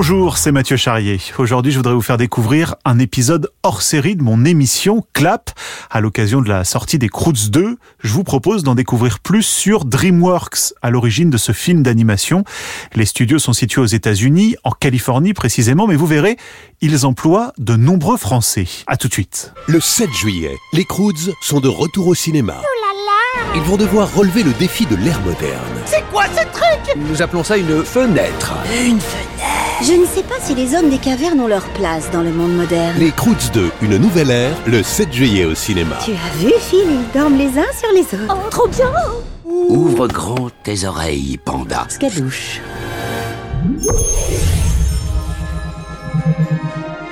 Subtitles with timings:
[0.00, 1.20] Bonjour, c'est Mathieu Charrier.
[1.38, 5.50] Aujourd'hui, je voudrais vous faire découvrir un épisode hors série de mon émission Clap.
[5.90, 9.84] À l'occasion de la sortie des Croods 2, je vous propose d'en découvrir plus sur
[9.84, 12.44] DreamWorks, à l'origine de ce film d'animation.
[12.94, 16.36] Les studios sont situés aux États-Unis, en Californie précisément, mais vous verrez,
[16.80, 18.68] ils emploient de nombreux Français.
[18.86, 19.52] À tout de suite.
[19.66, 22.62] Le 7 juillet, les Croods sont de retour au cinéma.
[23.56, 25.82] Ils vont devoir relever le défi de l'ère moderne.
[25.86, 26.96] C'est quoi ce truc?
[26.96, 28.54] Nous appelons ça une fenêtre.
[28.80, 32.22] Une fenêtre Je ne sais pas si les hommes des cavernes ont leur place dans
[32.22, 32.96] le monde moderne.
[32.98, 35.96] Les Croods 2, une nouvelle ère, le 7 juillet au cinéma.
[36.04, 38.34] Tu as vu, Phil Ils dorment les uns sur les autres.
[38.34, 38.90] Oh, trop bien
[39.44, 41.86] Ouvre grand tes oreilles, panda.
[41.88, 42.60] Scadouche.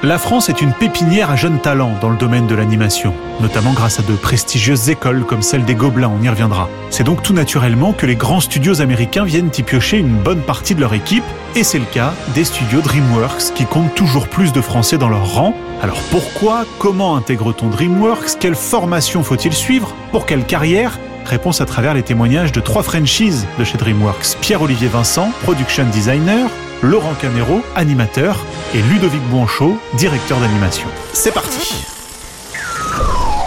[0.07, 3.99] La France est une pépinière à jeunes talents dans le domaine de l'animation, notamment grâce
[3.99, 6.69] à de prestigieuses écoles comme celle des Gobelins, on y reviendra.
[6.91, 10.77] C'est donc tout naturellement que les grands studios américains viennent y piocher une bonne partie
[10.77, 11.25] de leur équipe,
[11.57, 15.35] et c'est le cas des studios DreamWorks qui comptent toujours plus de Français dans leur
[15.35, 15.57] rang.
[15.83, 18.39] Alors pourquoi Comment intègre-t-on DreamWorks?
[18.39, 19.93] Quelle formation faut-il suivre?
[20.13, 21.01] Pour quelle carrière?
[21.25, 24.37] Réponse à travers les témoignages de trois franchises de chez DreamWorks.
[24.41, 26.49] Pierre-Olivier Vincent, production designer,
[26.87, 28.37] Laurent Canero, animateur,
[28.73, 30.87] et Ludovic Bouanchot, directeur d'animation.
[31.13, 31.85] C'est parti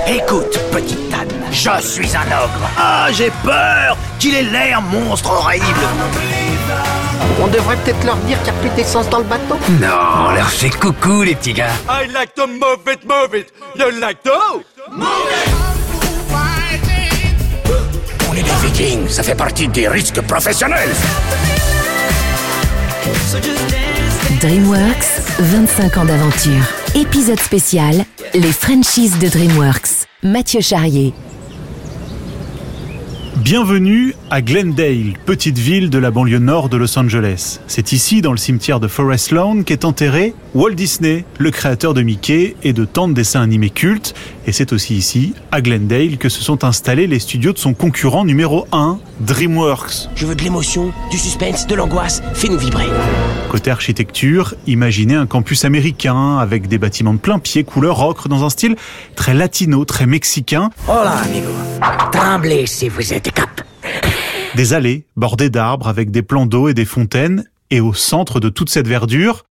[0.08, 2.70] Écoute, petite Anne, je suis un ogre.
[2.78, 5.64] Ah, j'ai peur qu'il ait l'air monstre horrible.
[7.42, 9.58] On devrait peut-être leur dire qu'il n'y a plus d'essence dans le bateau.
[9.80, 9.88] Non,
[10.28, 11.68] on leur fait coucou, les petits gars.
[11.88, 13.54] I like to move it, move it.
[13.78, 14.32] You like to?
[18.30, 20.90] On est des vikings, ça fait partie des risques professionnels.
[24.42, 26.64] DreamWorks, 25 ans d'aventure.
[26.96, 30.08] Épisode spécial, les franchises de DreamWorks.
[30.24, 31.14] Mathieu Charrier.
[33.44, 37.62] Bienvenue à Glendale, petite ville de la banlieue nord de Los Angeles.
[37.68, 42.02] C'est ici, dans le cimetière de Forest Lawn, qu'est enterré Walt Disney, le créateur de
[42.02, 44.14] Mickey et de tant de dessins animés cultes.
[44.46, 48.26] Et c'est aussi ici, à Glendale, que se sont installés les studios de son concurrent
[48.26, 50.10] numéro 1, DreamWorks.
[50.16, 52.22] Je veux de l'émotion, du suspense, de l'angoisse.
[52.34, 52.88] Fais-nous vibrer.
[53.50, 58.44] Côté architecture, imaginez un campus américain avec des bâtiments de plein pied couleur ocre dans
[58.44, 58.76] un style
[59.16, 60.72] très latino, très mexicain.
[60.88, 61.50] Hola, amigo.
[62.12, 63.29] Tremblez si vous êtes
[64.56, 67.46] Des allées bordées d'arbres avec des plans d'eau et des fontaines.
[67.72, 69.46] Et au centre de toute cette verdure,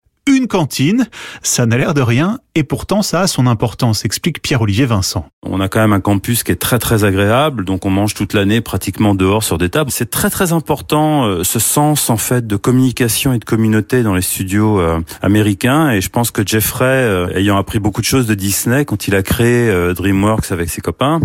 [0.47, 1.07] une cantine.
[1.43, 5.27] Ça n'a l'air de rien et pourtant ça a son importance, explique Pierre-Olivier Vincent.
[5.45, 8.33] On a quand même un campus qui est très très agréable, donc on mange toute
[8.33, 9.91] l'année pratiquement dehors sur des tables.
[9.91, 14.15] C'est très très important euh, ce sens en fait de communication et de communauté dans
[14.15, 18.25] les studios euh, américains et je pense que Jeffrey, euh, ayant appris beaucoup de choses
[18.25, 21.19] de Disney quand il a créé DreamWorks avec ses copains,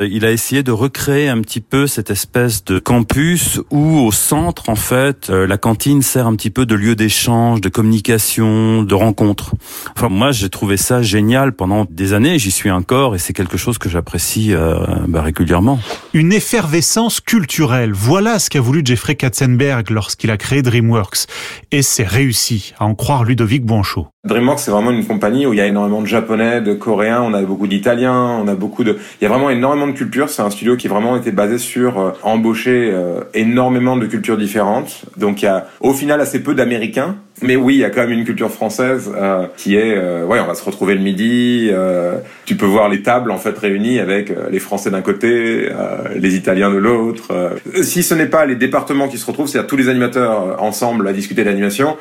[0.00, 4.68] il a essayé de recréer un petit peu cette espèce de campus où au centre
[4.68, 9.54] en fait la cantine sert un petit peu de lieu d'échange, de communication, de rencontre.
[9.96, 13.56] Enfin moi j'ai trouvé ça génial pendant des années, j'y suis encore et c'est quelque
[13.56, 14.76] chose que j'apprécie euh,
[15.08, 15.78] bah, régulièrement.
[16.14, 21.26] Une effervescence culturelle, voilà ce qu'a voulu Jeffrey Katzenberg lorsqu'il a créé DreamWorks.
[21.70, 24.08] Et c'est réussi, à en croire Ludovic Bouanchot.
[24.24, 27.34] DreamWorks, c'est vraiment une compagnie où il y a énormément de japonais, de coréens, on
[27.34, 30.28] a beaucoup d'italiens, on a beaucoup de, il y a vraiment énormément de cultures.
[30.28, 35.04] C'est un studio qui vraiment été basé sur euh, embaucher euh, énormément de cultures différentes.
[35.16, 37.16] Donc il y a au final assez peu d'américains.
[37.40, 40.38] Mais oui, il y a quand même une culture française euh, qui est, euh, ouais,
[40.38, 41.70] on va se retrouver le midi.
[41.72, 45.68] euh, tu peux voir les tables en fait réunies avec euh, les Français d'un côté,
[46.14, 47.56] les Italiens de l'autre.
[47.82, 51.12] Si ce n'est pas les départements qui se retrouvent, c'est-à-dire tous les animateurs ensemble à
[51.12, 51.96] discuter d'animation,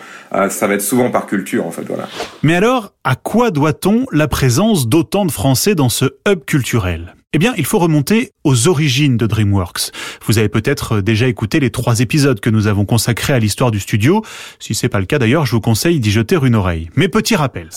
[0.49, 2.07] ça va être souvent par culture en fait, voilà.
[2.43, 7.15] Mais alors, à quoi doit-on la présence d'autant de Français dans ce hub culturel?
[7.33, 9.91] Eh bien, il faut remonter aux origines de DreamWorks.
[10.25, 13.79] Vous avez peut-être déjà écouté les trois épisodes que nous avons consacrés à l'histoire du
[13.79, 14.21] studio.
[14.59, 16.89] Si c'est pas le cas d'ailleurs, je vous conseille d'y jeter une oreille.
[16.97, 17.69] Mais petit rappel.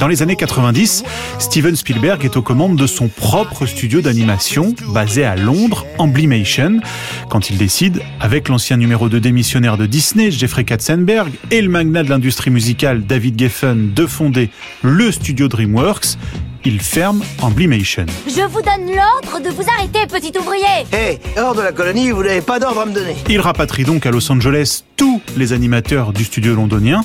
[0.00, 1.04] Dans les années 90,
[1.38, 6.80] Steven Spielberg est aux commandes de son propre studio d'animation basé à Londres, Emblemation,
[7.28, 12.04] quand il décide, avec l'ancien numéro 2 démissionnaire de Disney, Jeffrey Katzenberg, et le magnat
[12.04, 14.48] de l'industrie musicale David Geffen de fonder
[14.80, 16.16] le studio DreamWorks,
[16.64, 18.06] il ferme Emblemation.
[18.26, 22.22] Je vous donne l'ordre de vous arrêter, petit ouvrier Hé, hors de la colonie, vous
[22.22, 23.16] n'avez pas d'ordre à me donner.
[23.28, 27.02] Il rapatrie donc à Los Angeles tous les animateurs du studio londonien,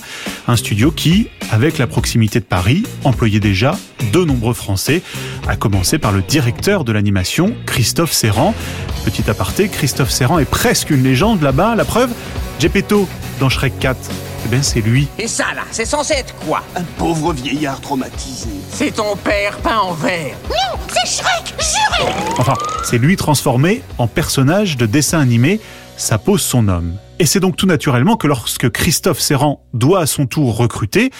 [0.47, 3.77] un studio qui, avec la proximité de Paris, employait déjà
[4.13, 5.01] de nombreux Français,
[5.47, 8.53] à commencer par le directeur de l'animation, Christophe Serrand.
[9.05, 12.11] Petit aparté, Christophe Serrand est presque une légende là-bas, la preuve,
[12.59, 13.07] Gepetto
[13.39, 13.97] dans Shrek 4.
[14.45, 15.07] Eh bien, c'est lui.
[15.19, 16.63] Et ça, là, c'est censé être quoi?
[16.75, 18.49] Un pauvre vieillard traumatisé.
[18.71, 20.35] C'est ton père peint en verre.
[20.49, 25.59] Non, c'est Shrek, juré Enfin, c'est lui transformé en personnage de dessin animé.
[25.97, 26.97] Ça pose son homme.
[27.19, 31.11] Et c'est donc tout naturellement que lorsque Christophe Serrand doit à son tour recruter,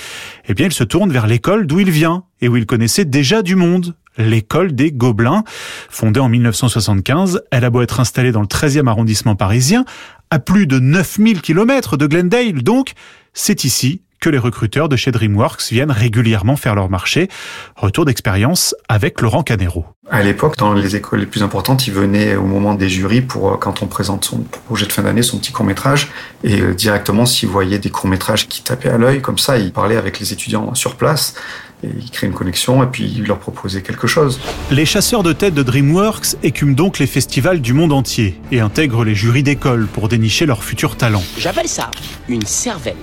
[0.47, 3.41] eh bien il se tourne vers l'école d'où il vient et où il connaissait déjà
[3.41, 5.43] du monde, l'école des Gobelins.
[5.89, 9.85] Fondée en 1975, elle a beau être installée dans le 13e arrondissement parisien,
[10.29, 12.93] à plus de 9000 km de Glendale donc,
[13.33, 17.29] c'est ici que les recruteurs de chez DreamWorks viennent régulièrement faire leur marché.
[17.75, 19.85] Retour d'expérience avec Laurent Canero.
[20.09, 23.51] À l'époque, dans les écoles les plus importantes, il venait au moment des jurys pour
[23.51, 26.09] euh, quand on présente son projet de fin d'année, son petit court métrage,
[26.43, 29.71] et euh, directement s'il voyait des courts métrages qui tapaient à l'œil, comme ça, il
[29.71, 31.35] parlait avec les étudiants sur place.
[31.83, 34.39] Et il crée une connexion et puis il leur proposait quelque chose.
[34.71, 39.03] Les chasseurs de tête de DreamWorks écument donc les festivals du monde entier et intègrent
[39.03, 41.23] les jurys d'école pour dénicher leurs futurs talents.
[41.37, 41.91] J'appelle ça
[42.27, 42.95] une cervelle.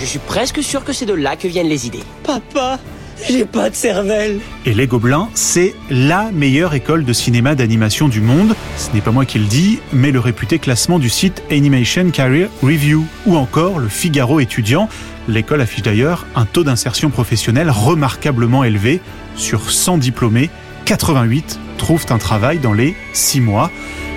[0.00, 2.02] Je suis presque sûr que c'est de là que viennent les idées.
[2.24, 2.78] Papa,
[3.28, 4.40] j'ai pas de cervelle.
[4.66, 8.54] Et Les Gobelins, c'est LA meilleure école de cinéma d'animation du monde.
[8.76, 12.48] Ce n'est pas moi qui le dis, mais le réputé classement du site Animation Career
[12.62, 14.88] Review ou encore le Figaro étudiant.
[15.28, 19.00] L'école affiche d'ailleurs un taux d'insertion professionnelle remarquablement élevé.
[19.36, 20.50] Sur 100 diplômés,
[20.84, 23.70] 88 trouvent un travail dans les 6 mois.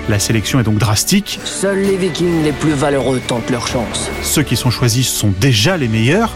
[0.08, 1.40] La sélection est donc drastique.
[1.46, 4.12] Seuls les vikings les plus valeureux tentent leur chance.
[4.22, 6.32] Ceux qui sont choisis sont déjà les meilleurs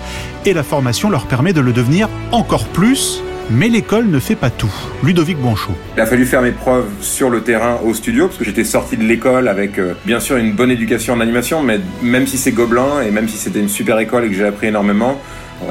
[0.48, 3.22] et la formation leur permet de le devenir encore plus.
[3.52, 4.74] Mais l'école ne fait pas tout.
[5.04, 5.74] Ludovic Bonchot.
[5.98, 8.96] Il a fallu faire mes preuves sur le terrain au studio, parce que j'étais sorti
[8.96, 12.52] de l'école avec euh, bien sûr une bonne éducation en animation, mais même si c'est
[12.52, 15.20] Gobelin et même si c'était une super école et que j'ai appris énormément,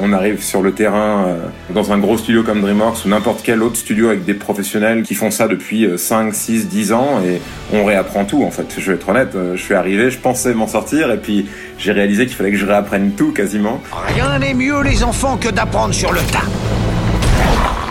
[0.01, 1.37] on arrive sur le terrain euh,
[1.73, 5.15] dans un gros studio comme DreamWorks ou n'importe quel autre studio avec des professionnels qui
[5.15, 7.41] font ça depuis 5, 6, 10 ans et
[7.73, 8.75] on réapprend tout en fait.
[8.77, 11.47] Je vais être honnête, euh, je suis arrivé, je pensais m'en sortir et puis
[11.77, 13.81] j'ai réalisé qu'il fallait que je réapprenne tout quasiment.
[14.15, 16.45] Rien n'est mieux les enfants que d'apprendre sur le tas.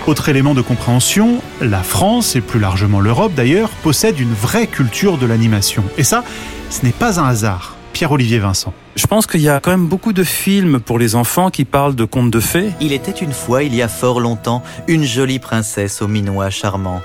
[0.07, 5.19] Autre élément de compréhension, la France, et plus largement l'Europe d'ailleurs, possède une vraie culture
[5.19, 5.85] de l'animation.
[5.99, 6.25] Et ça,
[6.71, 7.78] ce n'est pas un hasard.
[7.99, 8.73] Pierre-Olivier Vincent.
[8.95, 11.97] Je pense qu'il y a quand même beaucoup de films pour les enfants qui parlent
[11.97, 12.71] de contes de fées.
[12.81, 17.01] Il était une fois, il y a fort longtemps, une jolie princesse au minois charmant.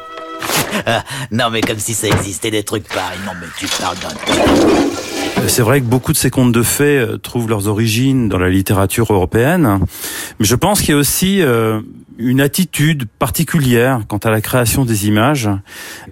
[1.31, 3.17] non mais comme si ça existait des trucs pareils.
[3.25, 5.47] Non mais tu parles d'un...
[5.47, 8.49] C'est vrai que beaucoup de ces contes de fées euh, trouvent leurs origines dans la
[8.49, 9.79] littérature européenne,
[10.37, 11.81] mais je pense qu'il y a aussi euh,
[12.17, 15.49] une attitude particulière quant à la création des images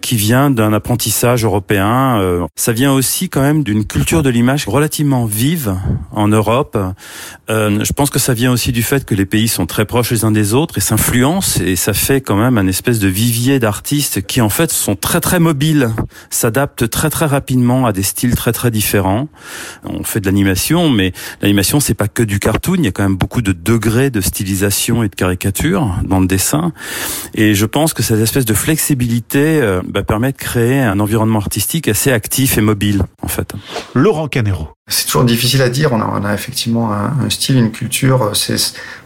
[0.02, 2.20] qui vient d'un apprentissage européen.
[2.20, 5.76] Euh, ça vient aussi quand même d'une culture de l'image relativement vive
[6.12, 6.78] en Europe.
[7.50, 10.12] Euh, je pense que ça vient aussi du fait que les pays sont très proches
[10.12, 13.60] les uns des autres et s'influencent et ça fait quand même un espèce de vivier
[13.60, 15.92] d'artistes qui en fait sont très très mobiles,
[16.30, 19.28] s'adaptent très très rapidement à des styles très très différents.
[19.84, 22.76] On fait de l'animation, mais l'animation c'est pas que du cartoon.
[22.80, 26.28] Il y a quand même beaucoup de degrés de stylisation et de caricature dans le
[26.28, 26.72] dessin.
[27.34, 31.40] Et je pense que cette espèce de flexibilité euh, bah, permet de créer un environnement
[31.40, 33.54] artistique assez actif et mobile, en fait.
[33.94, 34.70] Laurent Canero.
[34.88, 35.94] C'est toujours difficile à dire.
[35.94, 38.32] On a, on a effectivement un, un, style, une culture.
[38.34, 38.58] C'est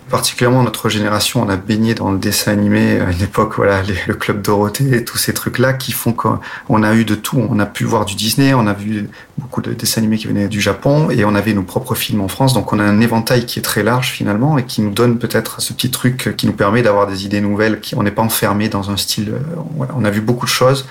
[0.09, 1.41] particulièrement notre génération.
[1.43, 5.17] On a baigné dans le dessin animé à une époque, voilà, le club Dorothée, tous
[5.17, 7.45] ces trucs-là qui font qu'on a eu de tout.
[7.49, 10.47] On a pu voir du Disney, on a vu beaucoup de dessins animés qui venaient
[10.47, 12.53] du Japon et on avait nos propres films en France.
[12.53, 15.61] Donc on a un éventail qui est très large finalement et qui nous donne peut-être
[15.61, 17.79] ce petit truc qui nous permet d'avoir des idées nouvelles.
[17.79, 19.33] Qui, on n'est pas enfermé dans un style.
[19.75, 20.85] Voilà, on a vu beaucoup de choses.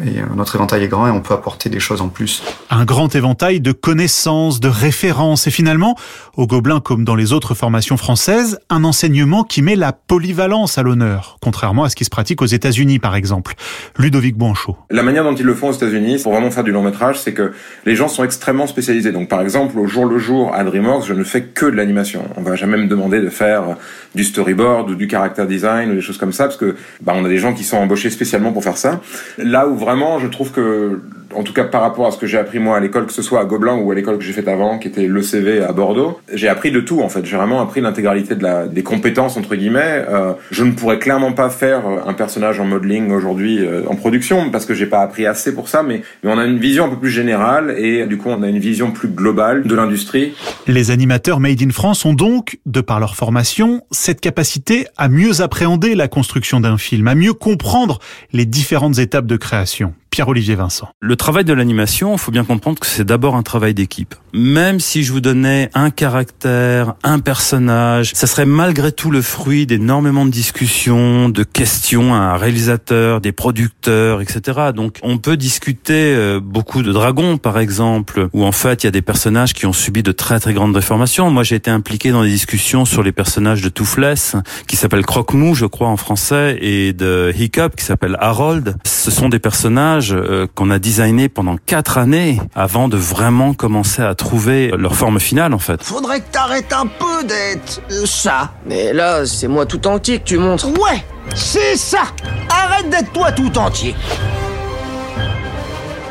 [0.00, 2.42] Et notre éventail est grand et on peut apporter des choses en plus.
[2.70, 5.96] Un grand éventail de connaissances, de références et finalement,
[6.36, 10.82] au Gobelin comme dans les autres formations françaises, un enseignement qui met la polyvalence à
[10.82, 13.54] l'honneur, contrairement à ce qui se pratique aux États-Unis par exemple.
[13.98, 14.76] Ludovic Bonchot.
[14.90, 17.34] La manière dont ils le font aux États-Unis pour vraiment faire du long métrage, c'est
[17.34, 17.52] que
[17.84, 19.12] les gens sont extrêmement spécialisés.
[19.12, 22.24] Donc par exemple, au jour le jour à DreamWorks, je ne fais que de l'animation.
[22.36, 23.76] On va jamais me demander de faire
[24.14, 27.24] du storyboard ou du character design ou des choses comme ça parce que bah, on
[27.24, 29.00] a des gens qui sont embauchés spécialement pour faire ça.
[29.38, 31.00] Là où vraiment, je trouve que,
[31.34, 33.22] en tout cas par rapport à ce que j'ai appris moi à l'école, que ce
[33.22, 36.20] soit à Gobelin ou à l'école que j'ai faite avant, qui était l'ECV à Bordeaux,
[36.32, 37.24] j'ai appris de tout en fait.
[37.24, 40.04] J'ai vraiment appris l'intégralité de la, des compétences entre guillemets.
[40.08, 44.50] Euh, je ne pourrais clairement pas faire un personnage en modeling aujourd'hui euh, en production
[44.50, 46.88] parce que j'ai pas appris assez pour ça, mais, mais on a une vision un
[46.88, 50.34] peu plus générale et du coup on a une vision plus globale de l'industrie.
[50.66, 55.40] Les animateurs Made in France ont donc, de par leur formation, cette capacité à mieux
[55.40, 57.98] appréhender la construction d'un film, à mieux comprendre
[58.32, 59.94] les différentes étapes de création.
[60.12, 60.90] Pierre-Olivier Vincent.
[61.00, 64.16] Le travail de l'animation, il faut bien comprendre que c'est d'abord un travail d'équipe.
[64.34, 69.66] Même si je vous donnais un caractère, un personnage, ça serait malgré tout le fruit
[69.66, 74.70] d'énormément de discussions, de questions à un réalisateur, des producteurs, etc.
[74.74, 78.88] Donc on peut discuter euh, beaucoup de Dragons, par exemple, où en fait il y
[78.88, 81.30] a des personnages qui ont subi de très très grandes réformations.
[81.30, 84.36] Moi j'ai été impliqué dans des discussions sur les personnages de Toufless,
[84.66, 88.76] qui s'appelle Croque-Mou, je crois en français, et de Hiccup, qui s'appelle Harold.
[88.84, 94.00] Ce sont des personnages euh, qu'on a designé pendant quatre années avant de vraiment commencer
[94.00, 95.82] à trouver leur forme finale en fait.
[95.82, 98.52] Faudrait que t'arrêtes un peu d'être euh, ça.
[98.66, 100.68] Mais là, c'est moi tout entier que tu montres.
[100.68, 102.04] Ouais, c'est ça.
[102.48, 103.94] Arrête d'être toi tout entier.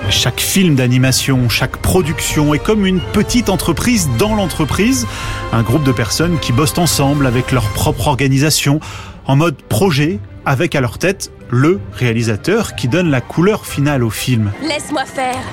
[0.10, 5.08] Chaque film d'animation, chaque production est comme une petite entreprise dans l'entreprise,
[5.54, 8.82] un groupe de personnes qui bossent ensemble avec leur propre organisation,
[9.26, 14.10] en mode projet, avec à leur tête le réalisateur qui donne la couleur finale au
[14.10, 14.52] film.
[14.62, 15.44] Laisse-moi faire,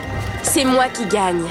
[0.42, 1.42] c'est moi qui gagne.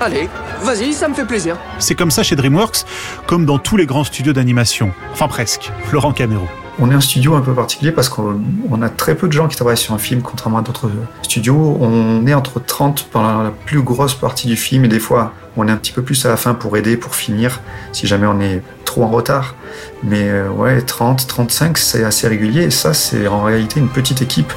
[0.00, 0.28] Allez,
[0.62, 1.56] vas-y, ça me fait plaisir.
[1.78, 2.84] C'est comme ça chez DreamWorks,
[3.26, 4.92] comme dans tous les grands studios d'animation.
[5.12, 5.70] Enfin presque.
[5.92, 6.46] Laurent Camero.
[6.80, 9.54] On est un studio un peu particulier parce qu'on a très peu de gens qui
[9.54, 10.90] travaillent sur un film, contrairement à d'autres
[11.22, 11.78] studios.
[11.80, 15.68] On est entre 30 pendant la plus grosse partie du film et des fois on
[15.68, 17.60] est un petit peu plus à la fin pour aider, pour finir,
[17.92, 19.54] si jamais on est trop en retard.
[20.02, 24.20] Mais euh, ouais, 30, 35, c'est assez régulier et ça, c'est en réalité une petite
[24.20, 24.52] équipe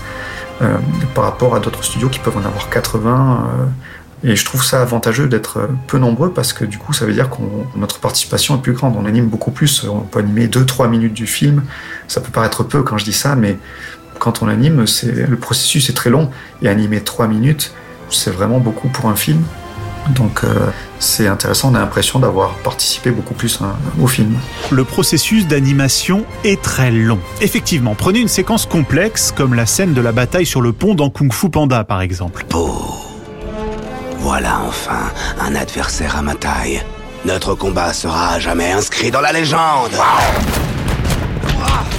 [0.61, 0.77] euh,
[1.13, 3.47] par rapport à d'autres studios qui peuvent en avoir 80.
[3.59, 3.65] Euh,
[4.23, 7.29] et je trouve ça avantageux d'être peu nombreux parce que du coup, ça veut dire
[7.29, 7.37] que
[7.75, 8.95] notre participation est plus grande.
[8.97, 9.83] On anime beaucoup plus.
[9.83, 11.63] On peut animer 2-3 minutes du film.
[12.07, 13.57] Ça peut paraître peu quand je dis ça, mais
[14.19, 16.31] quand on anime, c'est, le processus est très long.
[16.63, 17.73] Et animer 3 minutes,
[18.09, 19.43] c'est vraiment beaucoup pour un film.
[20.15, 20.69] Donc euh,
[20.99, 24.37] c'est intéressant, on a l'impression d'avoir participé beaucoup plus hein, au film.
[24.71, 27.19] Le processus d'animation est très long.
[27.41, 31.09] Effectivement, prenez une séquence complexe comme la scène de la bataille sur le pont dans
[31.09, 32.45] Kung Fu Panda par exemple.
[34.19, 36.83] Voilà enfin un adversaire à ma taille.
[37.25, 39.91] Notre combat sera à jamais inscrit dans la légende.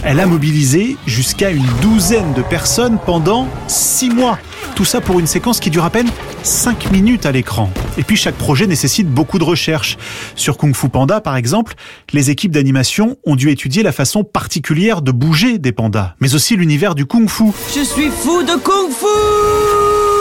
[0.05, 4.39] Elle a mobilisé jusqu'à une douzaine de personnes pendant six mois.
[4.75, 6.09] Tout ça pour une séquence qui dure à peine
[6.45, 7.71] 5 minutes à l'écran.
[7.99, 9.99] Et puis chaque projet nécessite beaucoup de recherche.
[10.37, 11.75] Sur Kung Fu Panda, par exemple,
[12.13, 16.57] les équipes d'animation ont dû étudier la façon particulière de bouger des pandas, mais aussi
[16.57, 17.45] l'univers du Kung Fu.
[17.75, 20.18] Je suis fou de Kung Fu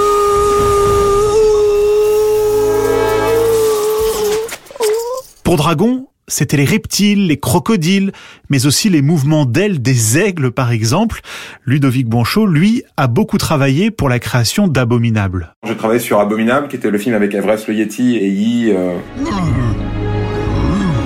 [5.48, 8.12] Pour Dragon, c'était les reptiles, les crocodiles,
[8.50, 11.22] mais aussi les mouvements d'ailes des aigles, par exemple.
[11.63, 15.56] Ludovic Bonchot, lui, a beaucoup travaillé pour la création d'Abominable.
[15.66, 18.74] J'ai travaillé sur Abominable, qui était le film avec Everest le Yeti et Yi.
[18.74, 18.98] Euh...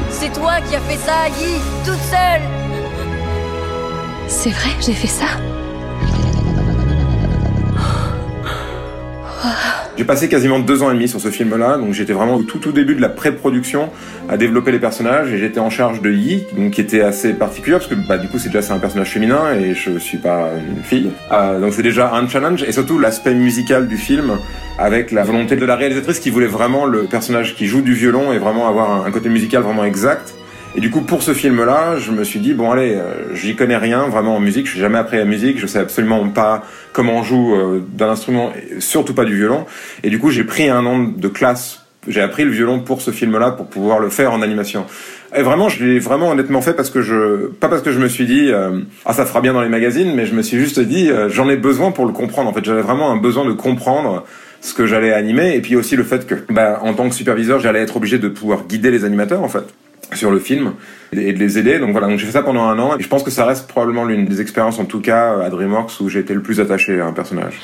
[0.10, 2.42] C'est toi qui as fait ça, Yi, toute seule
[4.28, 5.28] C'est vrai, j'ai fait ça
[10.02, 12.58] J'ai passé quasiment deux ans et demi sur ce film-là, donc j'étais vraiment au tout
[12.58, 13.92] tout début de la pré-production
[14.30, 17.76] à développer les personnages et j'étais en charge de Yi, donc qui était assez particulier
[17.78, 20.82] parce que bah du coup c'est déjà un personnage féminin et je suis pas une
[20.82, 24.40] fille, euh, donc c'est déjà un challenge et surtout l'aspect musical du film
[24.80, 28.34] avec la volonté de la réalisatrice qui voulait vraiment le personnage qui joue du violon
[28.34, 30.34] et vraiment avoir un côté musical vraiment exact.
[30.74, 33.78] Et du coup, pour ce film-là, je me suis dit bon allez, euh, j'y connais
[33.78, 34.66] rien vraiment en musique.
[34.68, 35.60] Je suis jamais appris la musique.
[35.60, 36.64] Je sais absolument pas
[36.94, 39.66] comment on joue euh, d'un instrument, et surtout pas du violon.
[40.04, 41.86] Et du coup, j'ai pris un an de classe.
[42.08, 44.86] J'ai appris le violon pour ce film-là pour pouvoir le faire en animation.
[45.36, 48.08] Et vraiment, je l'ai vraiment honnêtement fait parce que je, pas parce que je me
[48.08, 50.80] suis dit euh, ah ça fera bien dans les magazines, mais je me suis juste
[50.80, 52.50] dit euh, j'en ai besoin pour le comprendre.
[52.50, 54.26] En fait, j'avais vraiment un besoin de comprendre
[54.62, 57.60] ce que j'allais animer et puis aussi le fait que bah, en tant que superviseur,
[57.60, 59.66] j'allais être obligé de pouvoir guider les animateurs en fait
[60.14, 60.74] sur le film
[61.14, 61.80] et de les aider.
[61.80, 63.68] Donc voilà, donc j'ai fait ça pendant un an et je pense que ça reste
[63.68, 67.00] probablement l'une des expériences, en tout cas à DreamWorks, où j'ai été le plus attaché
[67.00, 67.60] à un personnage.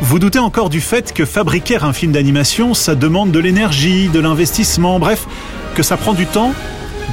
[0.00, 4.20] Vous doutez encore du fait que fabriquer un film d'animation, ça demande de l'énergie, de
[4.20, 5.26] l'investissement, bref,
[5.74, 6.54] que ça prend du temps?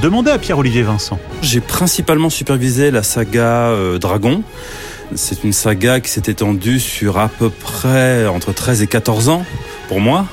[0.02, 1.18] Demandez à Pierre-Olivier Vincent.
[1.42, 4.42] J'ai principalement supervisé la saga euh, Dragon.
[5.14, 9.44] C'est une saga qui s'est étendue sur à peu près entre 13 et 14 ans
[9.88, 10.26] pour moi.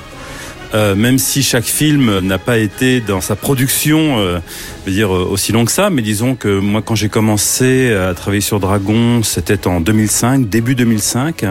[0.73, 4.39] Euh, même si chaque film n'a pas été dans sa production, euh,
[4.87, 8.59] dire aussi long que ça, mais disons que moi quand j'ai commencé à travailler sur
[8.59, 11.45] Dragon, c'était en 2005, début 2005.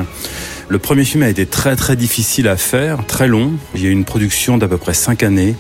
[0.69, 3.53] Le premier film a été très très difficile à faire, très long.
[3.75, 5.55] Il y a eu une production d'à peu près cinq années.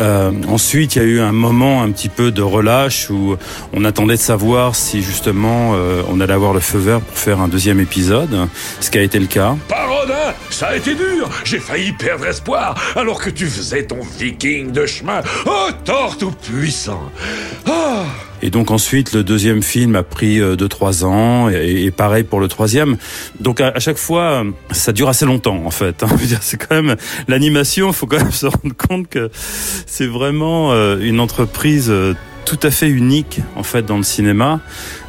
[0.00, 3.36] Euh, ensuite, il y a eu un moment un petit peu de relâche où
[3.72, 7.40] on attendait de savoir si justement euh, on allait avoir le feu vert pour faire
[7.40, 8.48] un deuxième épisode,
[8.80, 9.56] ce qui a été le cas.
[9.68, 11.28] Parodin, ça a été dur.
[11.44, 15.20] J'ai failli perdre espoir alors que tu faisais ton viking de chemin.
[15.46, 17.10] Oh, Thor tout puissant.
[17.66, 18.04] Ah.
[18.42, 22.96] Et donc ensuite, le deuxième film a pris 2-3 ans, et, pareil pour le troisième.
[23.40, 26.02] Donc à, chaque fois, ça dure assez longtemps en fait.
[26.02, 26.08] Hein.
[26.40, 26.96] C'est quand même
[27.28, 27.88] l'animation.
[27.88, 29.30] Il faut quand même se rendre compte que
[29.86, 31.90] c'est vraiment euh, une entreprise
[32.44, 34.60] tout à fait unique en fait dans le cinéma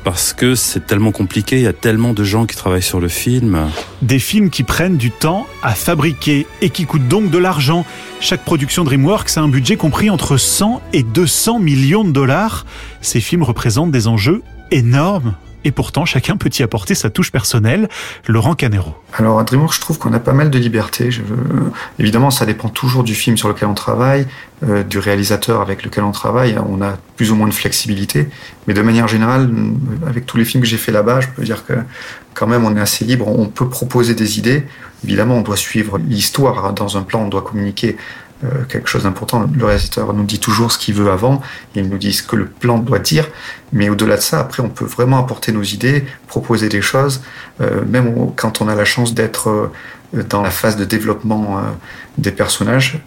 [0.03, 3.07] parce que c'est tellement compliqué, il y a tellement de gens qui travaillent sur le
[3.07, 3.69] film.
[4.01, 7.85] Des films qui prennent du temps à fabriquer et qui coûtent donc de l'argent.
[8.19, 12.65] Chaque production DreamWorks a un budget compris entre 100 et 200 millions de dollars.
[13.01, 15.33] Ces films représentent des enjeux énormes
[15.65, 17.89] et pourtant chacun peut y apporter sa touche personnelle.
[18.27, 18.95] Laurent Canero.
[19.13, 21.09] Alors à je trouve qu'on a pas mal de liberté.
[21.99, 24.27] Évidemment, ça dépend toujours du film sur lequel on travaille,
[24.63, 26.57] euh, du réalisateur avec lequel on travaille.
[26.69, 28.29] On a plus ou moins de flexibilité,
[28.67, 29.49] mais de manière générale,
[30.07, 31.73] avec tous les films que j'ai fait là-bas, je peux dire que
[32.33, 33.27] quand même on est assez libre.
[33.27, 34.65] On peut proposer des idées.
[35.03, 36.73] Évidemment, on doit suivre l'histoire.
[36.73, 37.97] Dans un plan, on doit communiquer
[38.43, 39.49] euh, quelque chose d'important.
[39.57, 41.41] Le réalisateur nous dit toujours ce qu'il veut avant,
[41.73, 43.29] il nous dit ce que le plan doit dire,
[43.71, 47.21] mais au-delà de ça, après, on peut vraiment apporter nos idées, proposer des choses,
[47.61, 51.61] euh, même quand on a la chance d'être euh, dans la phase de développement
[52.17, 52.99] des personnages.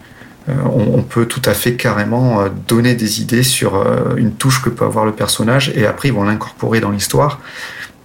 [0.47, 3.83] On, peut tout à fait carrément donner des idées sur
[4.17, 7.39] une touche que peut avoir le personnage et après ils vont l'incorporer dans l'histoire.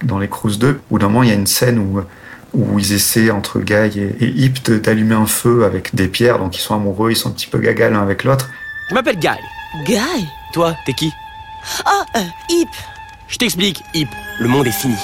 [0.03, 2.03] Dans les Cruise 2, où d'un moment il y a une scène où
[2.55, 6.61] où ils essaient entre Guy et, Hip d'allumer un feu avec des pierres, donc ils
[6.61, 8.51] sont amoureux, ils sont un petit peu gaga l'un avec l'autre.
[8.89, 9.29] Je m'appelle Guy.
[9.85, 11.11] Guy Toi, t'es qui?
[11.85, 12.21] Ah, euh,
[12.51, 12.69] Hip.
[13.29, 14.09] Je t'explique, Hip,
[14.39, 14.97] le monde est fini.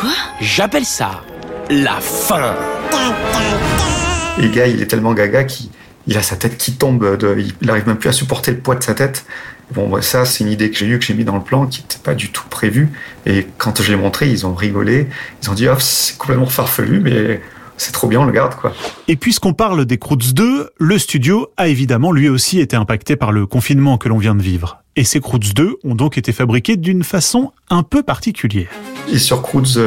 [0.00, 0.10] Quoi?
[0.40, 1.22] J'appelle ça
[1.70, 2.54] la fin.
[4.40, 5.68] Et Guy, il est tellement gaga qu'il
[6.06, 8.74] il a sa tête qui tombe, de, il n'arrive même plus à supporter le poids
[8.74, 9.24] de sa tête.
[9.74, 11.80] Bon, ça, c'est une idée que j'ai eue, que j'ai mis dans le plan, qui
[11.80, 12.90] n'était pas du tout prévue.
[13.24, 15.08] Et quand je l'ai montré, ils ont rigolé.
[15.42, 17.40] Ils ont dit, oh, c'est complètement farfelu, mais
[17.78, 18.74] c'est trop bien, on le garde, quoi.
[19.08, 23.32] Et puisqu'on parle des Croods 2, le studio a évidemment lui aussi été impacté par
[23.32, 24.82] le confinement que l'on vient de vivre.
[24.94, 28.68] Et ces Croods 2 ont donc été fabriqués d'une façon un peu particulière.
[29.10, 29.78] Et sur Croods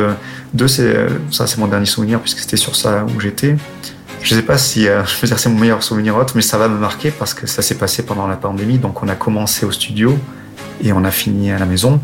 [0.55, 3.55] 2, c'est, ça c'est mon dernier souvenir, puisque c'était sur ça où j'étais.
[4.25, 6.57] Je sais pas si euh, je peux dire c'est mon meilleur souvenir autre, mais ça
[6.57, 8.79] va me marquer parce que ça s'est passé pendant la pandémie.
[8.79, 10.17] Donc on a commencé au studio
[10.83, 12.01] et on a fini à la maison.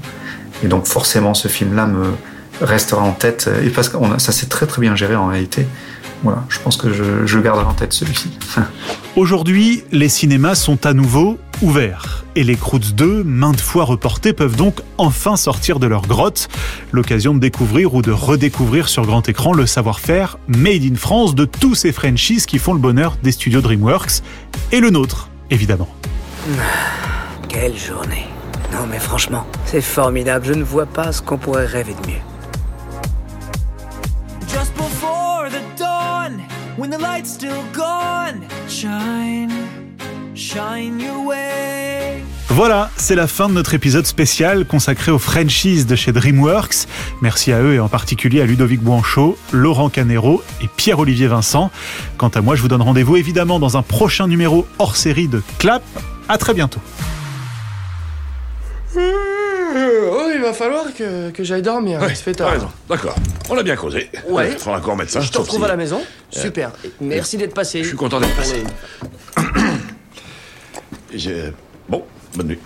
[0.64, 2.12] Et donc forcément ce film-là me
[2.62, 3.50] restera en tête.
[3.66, 5.66] Et parce que ça s'est très très bien géré en réalité.
[6.22, 8.38] Voilà, je pense que je, je garderai en tête celui-ci.
[9.16, 12.26] Aujourd'hui, les cinémas sont à nouveau ouverts.
[12.36, 16.48] Et les Croods 2, maintes fois reportés, peuvent donc enfin sortir de leur grotte.
[16.92, 21.46] L'occasion de découvrir ou de redécouvrir sur grand écran le savoir-faire made in France de
[21.46, 24.22] tous ces franchises qui font le bonheur des studios DreamWorks.
[24.72, 25.90] Et le nôtre, évidemment.
[27.48, 28.26] Quelle journée.
[28.72, 30.46] Non mais franchement, c'est formidable.
[30.46, 32.22] Je ne vois pas ce qu'on pourrait rêver de mieux.
[36.78, 38.48] when the light's still gone.
[38.68, 39.52] Shine,
[40.36, 42.22] shine your way.
[42.50, 46.86] Voilà, c'est la fin de notre épisode spécial consacré aux franchises de chez DreamWorks.
[47.22, 51.72] Merci à eux et en particulier à Ludovic Bouanchot, Laurent Canero et Pierre-Olivier Vincent.
[52.18, 55.42] Quant à moi, je vous donne rendez-vous évidemment dans un prochain numéro hors série de
[55.60, 55.82] Clap.
[56.28, 56.82] À très bientôt.
[58.98, 62.02] Oh, il va falloir que, que j'aille dormir.
[62.10, 62.52] il se fait tard.
[62.52, 62.70] raison.
[62.90, 63.16] D'accord.
[63.50, 64.10] On a bien causé.
[64.28, 64.52] Ouais.
[64.52, 65.22] Il faudra qu'on remette ça.
[65.22, 66.02] Je te retrouve à la maison.
[66.30, 66.72] Super.
[67.00, 67.82] Merci d'être passé.
[67.84, 68.64] Je suis content d'être passé.
[71.90, 72.60] Bon, bonne nuit.